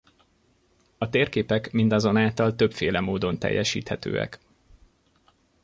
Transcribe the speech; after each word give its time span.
A 0.97 1.09
térképek 1.09 1.71
mindazonáltal 1.71 2.55
többféle 2.55 2.99
módon 2.99 3.39
teljesíthetőek. 3.39 4.39